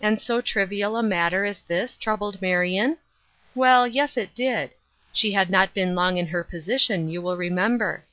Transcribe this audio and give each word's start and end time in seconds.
And 0.00 0.20
so 0.22 0.40
trivial 0.40 0.96
a 0.96 1.02
matter 1.02 1.44
as 1.44 1.62
this 1.62 1.96
troubled 1.96 2.40
Marion? 2.40 2.96
Well, 3.56 3.88
yes, 3.88 4.16
it 4.16 4.32
did. 4.32 4.70
She 5.12 5.32
had 5.32 5.50
not 5.50 5.74
been 5.74 5.96
long 5.96 6.16
in 6.16 6.28
her 6.28 6.44
position, 6.44 7.08
you 7.08 7.20
will 7.20 7.36
remember. 7.36 8.04